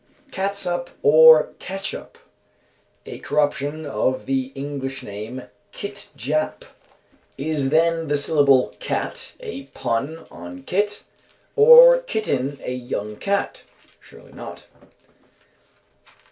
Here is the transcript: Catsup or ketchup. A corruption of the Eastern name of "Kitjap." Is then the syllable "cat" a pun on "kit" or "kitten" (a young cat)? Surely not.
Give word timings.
Catsup 0.31 0.89
or 1.03 1.49
ketchup. 1.59 2.17
A 3.05 3.19
corruption 3.19 3.85
of 3.85 4.25
the 4.25 4.51
Eastern 4.59 5.07
name 5.09 5.39
of 5.41 5.49
"Kitjap." 5.71 6.63
Is 7.37 7.69
then 7.69 8.07
the 8.07 8.17
syllable 8.17 8.73
"cat" 8.79 9.35
a 9.41 9.65
pun 9.65 10.25
on 10.31 10.63
"kit" 10.63 11.03
or 11.55 11.99
"kitten" 11.99 12.57
(a 12.63 12.73
young 12.73 13.15
cat)? 13.17 13.61
Surely 13.99 14.31
not. 14.33 14.65